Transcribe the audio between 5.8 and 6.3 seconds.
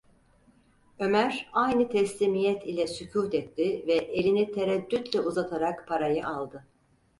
parayı